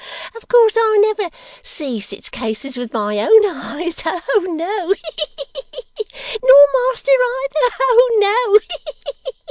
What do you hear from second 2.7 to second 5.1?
with my own eyes ho no! He